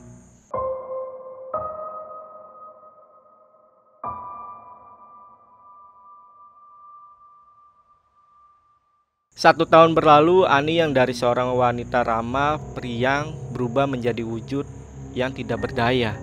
Satu 9.36 9.68
tahun 9.68 9.92
berlalu, 9.92 10.48
Ani 10.48 10.80
yang 10.80 10.96
dari 10.96 11.12
seorang 11.12 11.52
wanita 11.52 12.08
ramah, 12.08 12.56
priang, 12.72 13.36
berubah 13.52 13.84
menjadi 13.84 14.24
wujud 14.24 14.64
yang 15.12 15.36
tidak 15.36 15.60
berdaya. 15.60 16.16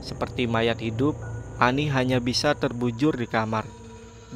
Seperti 0.00 0.48
mayat 0.48 0.80
hidup, 0.80 1.35
Ani 1.56 1.88
hanya 1.88 2.20
bisa 2.20 2.52
terbujur 2.52 3.16
di 3.16 3.24
kamar. 3.24 3.64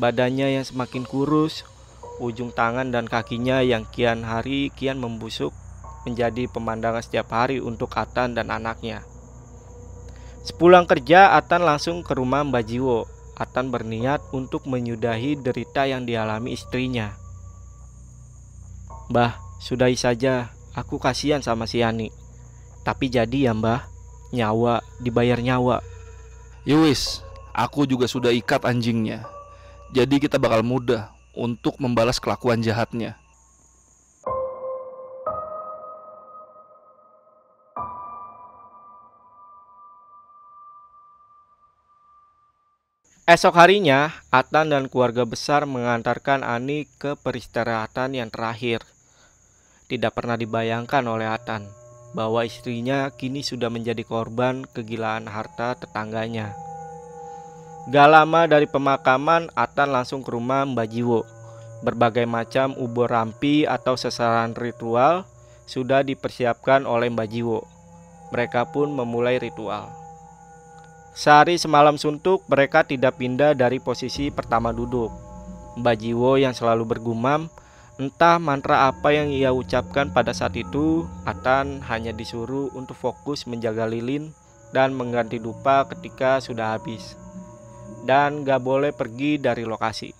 Badannya 0.00 0.57
yang 0.57 0.65
semakin 0.65 1.05
kurus, 1.05 1.69
ujung 2.17 2.49
tangan 2.53 2.89
dan 2.89 3.05
kakinya 3.05 3.61
yang 3.61 3.85
kian 3.89 4.25
hari 4.25 4.73
kian 4.73 4.97
membusuk 4.97 5.53
menjadi 6.09 6.49
pemandangan 6.49 7.05
setiap 7.05 7.29
hari 7.33 7.61
untuk 7.61 7.93
Atan 7.93 8.33
dan 8.33 8.49
anaknya. 8.49 9.05
Sepulang 10.41 10.89
kerja, 10.89 11.37
Atan 11.37 11.69
langsung 11.69 12.00
ke 12.00 12.17
rumah 12.17 12.41
Mbak 12.41 12.65
Jiwo. 12.65 13.05
Atan 13.37 13.73
berniat 13.73 14.21
untuk 14.37 14.69
menyudahi 14.69 15.41
derita 15.41 15.85
yang 15.89 16.05
dialami 16.05 16.57
istrinya. 16.57 17.17
Mbah, 19.12 19.37
sudahi 19.61 19.97
saja. 19.97 20.53
Aku 20.71 21.03
kasihan 21.03 21.43
sama 21.43 21.67
si 21.67 21.83
Yani. 21.83 22.15
Tapi 22.87 23.11
jadi 23.11 23.50
ya 23.50 23.53
mbah, 23.53 23.91
nyawa 24.31 24.81
dibayar 25.03 25.43
nyawa. 25.43 25.83
Yowis, 26.69 27.25
ya 27.25 27.64
aku 27.64 27.88
juga 27.88 28.05
sudah 28.05 28.29
ikat 28.37 28.69
anjingnya. 28.69 29.25
Jadi 29.97 30.21
kita 30.21 30.37
bakal 30.37 30.61
mudah 30.61 31.09
untuk 31.33 31.81
membalas 31.81 32.21
kelakuan 32.21 32.61
jahatnya. 32.61 33.17
Esok 43.25 43.55
harinya, 43.57 44.11
Atan 44.29 44.75
dan 44.75 44.90
keluarga 44.90 45.25
besar 45.25 45.64
mengantarkan 45.64 46.45
Ani 46.45 46.85
ke 46.99 47.17
peristirahatan 47.17 48.21
yang 48.21 48.29
terakhir. 48.29 48.85
Tidak 49.88 50.12
pernah 50.12 50.37
dibayangkan 50.37 51.09
oleh 51.09 51.31
Atan 51.31 51.80
bahwa 52.11 52.43
istrinya 52.43 53.11
kini 53.14 53.47
sudah 53.47 53.71
menjadi 53.71 54.02
korban 54.02 54.67
kegilaan 54.67 55.31
harta 55.31 55.79
tetangganya. 55.79 56.55
Gak 57.88 58.09
lama 58.12 58.45
dari 58.45 58.69
pemakaman, 58.69 59.49
Atan 59.57 59.90
langsung 59.90 60.21
ke 60.21 60.31
rumah 60.31 60.69
Mbak 60.69 60.88
Jiwo. 60.90 61.25
Berbagai 61.81 62.29
macam 62.29 62.76
ubur 62.76 63.09
rampi 63.09 63.64
atau 63.64 63.97
sasaran 63.97 64.52
ritual 64.52 65.25
sudah 65.64 66.05
dipersiapkan 66.05 66.85
oleh 66.85 67.09
Mbak 67.09 67.29
Jiwo. 67.33 67.64
Mereka 68.31 68.69
pun 68.71 68.93
memulai 68.93 69.40
ritual. 69.40 69.88
Sehari 71.17 71.59
semalam 71.59 71.99
suntuk, 71.99 72.47
mereka 72.47 72.87
tidak 72.87 73.19
pindah 73.19 73.57
dari 73.59 73.83
posisi 73.83 74.31
pertama 74.31 74.71
duduk. 74.71 75.11
Mbak 75.81 75.97
Jiwo 75.99 76.38
yang 76.38 76.55
selalu 76.55 76.85
bergumam, 76.87 77.50
entah 78.00 78.40
mantra 78.40 78.88
apa 78.88 79.12
yang 79.12 79.28
ia 79.28 79.52
ucapkan 79.52 80.09
pada 80.09 80.33
saat 80.33 80.57
itu, 80.57 81.04
Atan 81.28 81.85
hanya 81.85 82.16
disuruh 82.16 82.73
untuk 82.73 82.97
fokus 82.97 83.45
menjaga 83.45 83.85
lilin 83.85 84.33
dan 84.73 84.97
mengganti 84.97 85.37
dupa 85.37 85.85
ketika 85.85 86.40
sudah 86.40 86.80
habis. 86.80 87.21
Dan 88.09 88.49
gak 88.49 88.64
boleh 88.64 88.97
pergi 88.97 89.37
dari 89.37 89.69
lokasi. 89.69 90.16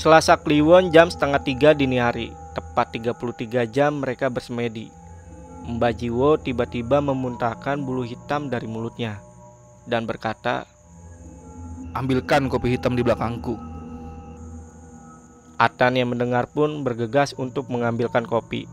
Selasa 0.00 0.40
Kliwon 0.40 0.88
jam 0.88 1.12
setengah 1.12 1.44
tiga 1.44 1.76
dini 1.76 2.00
hari, 2.00 2.32
tepat 2.56 2.96
33 2.96 3.68
jam 3.68 4.00
mereka 4.00 4.32
bersemedi. 4.32 4.88
Mbak 5.68 5.92
Jiwo 6.00 6.40
tiba-tiba 6.40 7.04
memuntahkan 7.04 7.84
bulu 7.84 8.00
hitam 8.00 8.48
dari 8.48 8.64
mulutnya 8.64 9.20
dan 9.84 10.08
berkata, 10.08 10.64
Ambilkan 11.92 12.48
kopi 12.48 12.76
hitam 12.76 12.92
di 12.92 13.04
belakangku. 13.04 13.75
Atan 15.56 15.96
yang 15.96 16.12
mendengar 16.12 16.52
pun 16.52 16.84
bergegas 16.84 17.32
untuk 17.40 17.72
mengambilkan 17.72 18.28
kopi. 18.28 18.68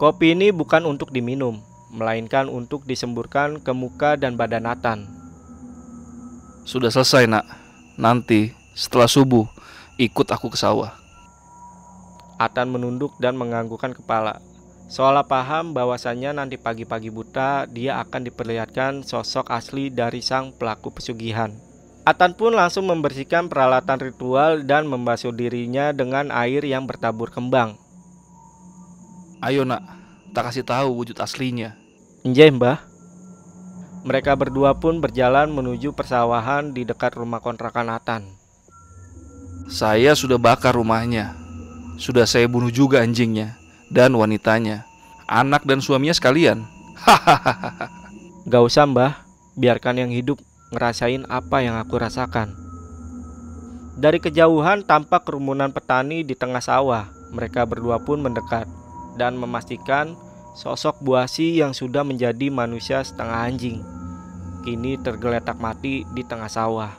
Kopi 0.00 0.32
ini 0.32 0.48
bukan 0.48 0.88
untuk 0.88 1.12
diminum, 1.12 1.60
melainkan 1.92 2.48
untuk 2.48 2.88
disemburkan 2.88 3.60
ke 3.60 3.68
muka 3.76 4.16
dan 4.16 4.32
badan 4.40 4.64
Atan. 4.64 5.04
Sudah 6.64 6.88
selesai, 6.88 7.28
Nak. 7.28 7.44
Nanti 8.00 8.56
setelah 8.72 9.04
subuh 9.04 9.44
ikut 10.00 10.24
aku 10.32 10.48
ke 10.48 10.56
sawah. 10.56 10.96
Atan 12.40 12.72
menunduk 12.72 13.12
dan 13.20 13.36
menganggukkan 13.36 13.92
kepala. 13.92 14.40
Seolah 14.88 15.28
paham 15.28 15.76
bahwasannya 15.76 16.32
nanti 16.32 16.56
pagi-pagi 16.56 17.12
buta 17.12 17.68
dia 17.68 18.00
akan 18.00 18.26
diperlihatkan 18.26 19.04
sosok 19.04 19.52
asli 19.52 19.92
dari 19.92 20.24
sang 20.24 20.56
pelaku 20.56 20.90
pesugihan. 20.96 21.52
Atan 22.10 22.34
pun 22.34 22.50
langsung 22.50 22.90
membersihkan 22.90 23.46
peralatan 23.46 24.02
ritual 24.02 24.66
dan 24.66 24.90
membasuh 24.90 25.30
dirinya 25.30 25.94
dengan 25.94 26.34
air 26.34 26.66
yang 26.66 26.82
bertabur 26.82 27.30
kembang. 27.30 27.78
Ayo 29.38 29.62
nak, 29.62 29.86
tak 30.34 30.50
kasih 30.50 30.66
tahu 30.66 30.90
wujud 30.90 31.14
aslinya. 31.22 31.78
Njeh 32.26 32.50
mbah. 32.50 32.82
Mereka 34.02 34.34
berdua 34.34 34.74
pun 34.74 34.98
berjalan 34.98 35.54
menuju 35.54 35.94
persawahan 35.94 36.74
di 36.74 36.82
dekat 36.82 37.14
rumah 37.14 37.38
kontrakan 37.38 37.94
Atan. 37.94 38.26
Saya 39.70 40.18
sudah 40.18 40.34
bakar 40.34 40.74
rumahnya. 40.74 41.38
Sudah 41.94 42.26
saya 42.26 42.50
bunuh 42.50 42.74
juga 42.74 43.06
anjingnya 43.06 43.54
dan 43.86 44.18
wanitanya, 44.18 44.82
anak 45.30 45.62
dan 45.62 45.78
suaminya 45.78 46.16
sekalian. 46.16 46.66
Hahaha. 46.98 47.86
Gak 48.50 48.62
usah 48.66 48.88
mbah, 48.88 49.22
biarkan 49.54 50.00
yang 50.00 50.10
hidup 50.10 50.42
ngerasain 50.70 51.26
apa 51.26 51.66
yang 51.66 51.74
aku 51.78 51.98
rasakan. 51.98 52.54
Dari 53.98 54.22
kejauhan 54.22 54.86
tampak 54.86 55.26
kerumunan 55.26 55.74
petani 55.74 56.22
di 56.22 56.38
tengah 56.38 56.62
sawah. 56.62 57.10
Mereka 57.30 57.62
berdua 57.68 58.02
pun 58.02 58.22
mendekat 58.22 58.66
dan 59.14 59.38
memastikan 59.38 60.18
sosok 60.56 60.98
Buasi 60.98 61.58
yang 61.58 61.76
sudah 61.76 62.02
menjadi 62.02 62.50
manusia 62.50 63.02
setengah 63.02 63.50
anjing. 63.50 63.78
Kini 64.66 64.98
tergeletak 64.98 65.58
mati 65.58 66.06
di 66.10 66.22
tengah 66.24 66.48
sawah. 66.50 66.90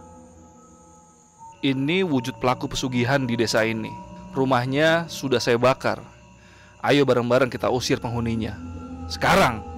Ini 1.62 2.01
wujud 2.06 2.42
pelaku 2.42 2.72
pesugihan 2.72 3.24
di 3.24 3.38
desa 3.38 3.62
ini. 3.65 3.91
Rumahnya 4.34 5.12
sudah 5.12 5.38
saya 5.38 5.62
bakar. 5.62 6.02
Ayo 6.82 7.06
bareng-bareng 7.06 7.54
kita 7.54 7.69
usir 7.69 8.02
penghuninya. 8.02 8.58
Sekarang! 9.06 9.70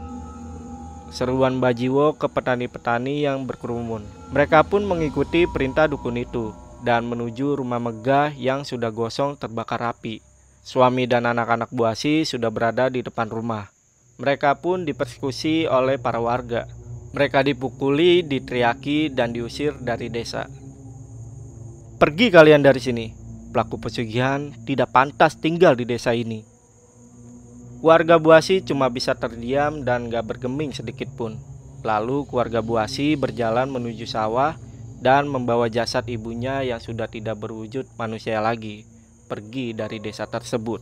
Seruan 1.14 1.62
Bajiwo 1.62 2.18
ke 2.18 2.26
petani-petani 2.26 3.22
yang 3.22 3.46
berkerumun. 3.46 4.02
Mereka 4.34 4.66
pun 4.66 4.82
mengikuti 4.82 5.46
perintah 5.46 5.86
dukun 5.86 6.18
itu 6.18 6.50
dan 6.82 7.06
menuju 7.06 7.54
rumah 7.62 7.78
megah 7.78 8.34
yang 8.34 8.66
sudah 8.66 8.90
gosong 8.90 9.38
terbakar 9.38 9.94
api. 9.94 10.26
Suami 10.66 11.06
dan 11.06 11.30
anak-anak 11.30 11.70
Buasi 11.70 12.26
sudah 12.26 12.50
berada 12.50 12.90
di 12.90 13.06
depan 13.06 13.30
rumah. 13.30 13.70
Mereka 14.18 14.58
pun 14.58 14.90
dipersekusi 14.90 15.70
oleh 15.70 16.02
para 16.02 16.18
warga. 16.18 16.66
Mereka 17.14 17.46
dipukuli, 17.46 18.26
diteriaki, 18.26 19.14
dan 19.14 19.38
diusir 19.38 19.78
dari 19.78 20.10
desa. 20.10 20.50
Pergi 22.02 22.34
kalian 22.34 22.66
dari 22.66 22.82
sini. 22.82 23.06
Pelaku 23.54 23.78
pesugihan 23.78 24.50
tidak 24.66 24.90
pantas 24.90 25.38
tinggal 25.38 25.78
di 25.78 25.86
desa 25.86 26.18
ini. 26.18 26.53
Warga 27.84 28.16
Buasi 28.16 28.64
cuma 28.64 28.88
bisa 28.88 29.12
terdiam 29.12 29.84
dan 29.84 30.08
gak 30.08 30.24
bergeming 30.24 30.72
sedikit 30.72 31.12
pun. 31.20 31.36
Lalu 31.84 32.24
keluarga 32.32 32.64
Buasi 32.64 33.20
berjalan 33.20 33.68
menuju 33.68 34.08
sawah 34.08 34.56
dan 35.04 35.28
membawa 35.28 35.68
jasad 35.68 36.08
ibunya 36.08 36.64
yang 36.64 36.80
sudah 36.80 37.12
tidak 37.12 37.44
berwujud 37.44 37.84
manusia 38.00 38.40
lagi 38.40 38.88
pergi 39.28 39.76
dari 39.76 40.00
desa 40.00 40.24
tersebut. 40.24 40.80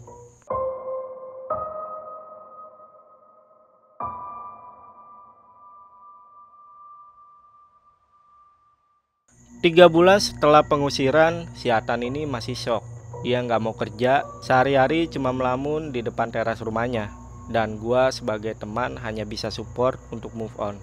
Tiga 9.66 9.90
bulan 9.90 10.22
setelah 10.22 10.62
pengusiran, 10.70 11.50
si 11.58 11.74
Atan 11.74 12.06
ini 12.06 12.30
masih 12.30 12.54
shock 12.54 13.01
dia 13.22 13.38
nggak 13.38 13.62
mau 13.62 13.78
kerja, 13.78 14.26
sehari-hari 14.42 15.06
cuma 15.06 15.30
melamun 15.30 15.94
di 15.94 16.02
depan 16.02 16.34
teras 16.34 16.58
rumahnya. 16.62 17.14
Dan 17.54 17.78
gua 17.78 18.10
sebagai 18.10 18.58
teman 18.58 18.98
hanya 18.98 19.26
bisa 19.30 19.54
support 19.54 20.02
untuk 20.10 20.34
move 20.34 20.54
on. 20.58 20.82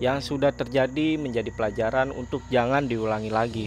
Yang 0.00 0.32
sudah 0.32 0.56
terjadi 0.56 1.20
menjadi 1.20 1.52
pelajaran 1.52 2.16
untuk 2.16 2.40
jangan 2.48 2.88
diulangi 2.88 3.28
lagi. 3.28 3.66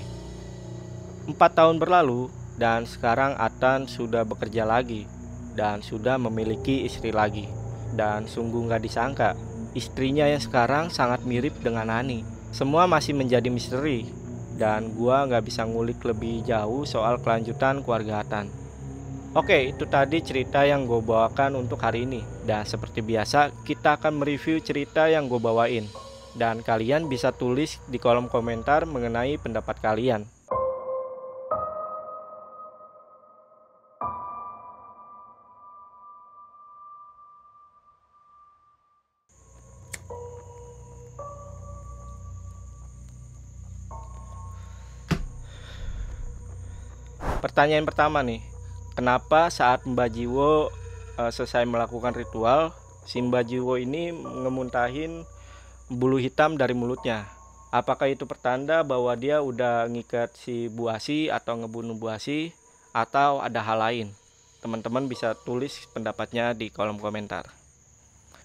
Empat 1.29 1.53
tahun 1.53 1.77
berlalu 1.77 2.33
dan 2.57 2.89
sekarang 2.89 3.37
Atan 3.37 3.85
sudah 3.85 4.25
bekerja 4.25 4.65
lagi 4.65 5.05
dan 5.53 5.85
sudah 5.85 6.17
memiliki 6.17 6.89
istri 6.89 7.13
lagi. 7.13 7.45
Dan 7.93 8.25
sungguh 8.25 8.65
nggak 8.65 8.81
disangka, 8.81 9.37
istrinya 9.77 10.25
yang 10.25 10.41
sekarang 10.41 10.89
sangat 10.89 11.21
mirip 11.29 11.53
dengan 11.61 11.93
Ani. 11.93 12.25
Semua 12.49 12.89
masih 12.89 13.13
menjadi 13.13 13.53
misteri 13.53 14.22
dan 14.57 14.93
gua 14.93 15.25
nggak 15.25 15.43
bisa 15.49 15.65
ngulik 15.65 16.01
lebih 16.05 16.45
jauh 16.45 16.85
soal 16.85 17.17
kelanjutan 17.21 17.81
keluarga 17.81 18.21
Atan. 18.21 18.47
Oke, 19.33 19.73
itu 19.73 19.89
tadi 19.89 20.21
cerita 20.21 20.61
yang 20.61 20.85
gue 20.85 21.01
bawakan 21.01 21.57
untuk 21.57 21.81
hari 21.81 22.05
ini. 22.05 22.21
Dan 22.45 22.69
seperti 22.69 23.01
biasa, 23.01 23.49
kita 23.65 23.97
akan 23.97 24.21
mereview 24.21 24.61
cerita 24.61 25.09
yang 25.09 25.25
gue 25.25 25.41
bawain. 25.41 25.89
Dan 26.37 26.61
kalian 26.61 27.09
bisa 27.09 27.33
tulis 27.33 27.81
di 27.89 27.97
kolom 27.97 28.29
komentar 28.29 28.85
mengenai 28.85 29.41
pendapat 29.41 29.81
kalian. 29.81 30.29
Pertanyaan 47.53 47.85
pertama 47.85 48.25
nih, 48.25 48.41
kenapa 48.97 49.45
saat 49.53 49.85
Mbak 49.85 50.09
Jiwo 50.09 50.73
uh, 51.21 51.29
selesai 51.29 51.69
melakukan 51.69 52.17
ritual, 52.17 52.73
si 53.05 53.21
Mbak 53.21 53.45
Jiwo 53.45 53.77
ini 53.77 54.09
ngemuntahin 54.09 55.21
bulu 55.85 56.17
hitam 56.17 56.57
dari 56.57 56.73
mulutnya? 56.73 57.29
Apakah 57.69 58.09
itu 58.09 58.25
pertanda 58.25 58.81
bahwa 58.81 59.13
dia 59.13 59.45
udah 59.45 59.85
ngikat 59.85 60.33
si 60.33 60.65
Buasi 60.65 61.29
atau 61.29 61.61
ngebunuh 61.61 61.93
Buasi 61.93 62.57
atau 62.89 63.37
ada 63.37 63.61
hal 63.61 63.85
lain? 63.85 64.07
Teman-teman 64.65 65.05
bisa 65.05 65.37
tulis 65.45 65.85
pendapatnya 65.93 66.57
di 66.57 66.73
kolom 66.73 66.97
komentar. 66.97 67.45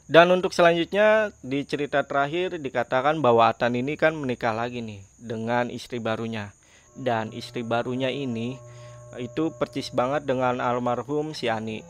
Dan 0.04 0.28
untuk 0.36 0.52
selanjutnya 0.52 1.32
di 1.40 1.64
cerita 1.64 2.04
terakhir 2.04 2.60
dikatakan 2.60 3.24
bahwa 3.24 3.48
Atan 3.48 3.72
ini 3.72 3.96
kan 3.96 4.12
menikah 4.12 4.52
lagi 4.52 4.84
nih 4.84 5.00
dengan 5.16 5.72
istri 5.72 5.96
barunya. 5.96 6.52
Dan 6.92 7.32
istri 7.32 7.64
barunya 7.64 8.12
ini 8.12 8.76
itu 9.16 9.48
percis 9.56 9.88
banget 9.88 10.28
dengan 10.28 10.60
almarhum 10.60 11.32
si 11.32 11.48
Ani. 11.48 11.80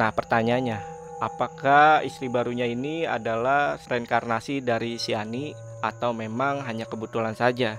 Nah, 0.00 0.08
pertanyaannya, 0.14 0.80
apakah 1.20 2.00
istri 2.06 2.32
barunya 2.32 2.64
ini 2.64 3.04
adalah 3.04 3.76
reinkarnasi 3.76 4.64
dari 4.64 4.96
si 4.96 5.12
Ani 5.12 5.52
atau 5.84 6.16
memang 6.16 6.64
hanya 6.64 6.88
kebetulan 6.88 7.36
saja? 7.36 7.76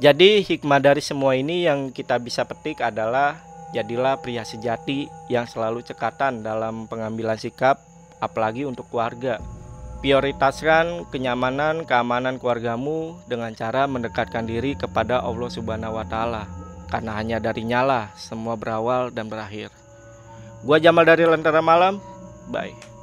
Jadi, 0.00 0.40
hikmah 0.44 0.80
dari 0.80 1.04
semua 1.04 1.36
ini 1.36 1.64
yang 1.64 1.92
kita 1.92 2.16
bisa 2.20 2.44
petik 2.44 2.84
adalah 2.84 3.40
jadilah 3.72 4.20
pria 4.20 4.44
sejati 4.44 5.08
yang 5.28 5.44
selalu 5.48 5.84
cekatan 5.84 6.44
dalam 6.44 6.88
pengambilan 6.88 7.36
sikap, 7.36 7.80
apalagi 8.20 8.64
untuk 8.68 8.88
keluarga. 8.88 9.40
Prioritaskan 10.04 11.08
kenyamanan, 11.08 11.88
keamanan 11.88 12.36
keluargamu 12.36 13.16
dengan 13.26 13.56
cara 13.56 13.88
mendekatkan 13.88 14.44
diri 14.44 14.76
kepada 14.76 15.24
Allah 15.24 15.48
Subhanahu 15.48 15.96
wa 15.96 16.04
taala. 16.04 16.65
Karena 16.86 17.18
hanya 17.18 17.42
dari 17.42 17.66
nyala 17.66 18.14
semua 18.14 18.54
berawal 18.54 19.10
dan 19.10 19.26
berakhir. 19.26 19.74
Gua 20.62 20.78
Jamal 20.78 21.04
dari 21.06 21.26
Lentera 21.26 21.60
Malam. 21.60 21.98
Bye. 22.50 22.95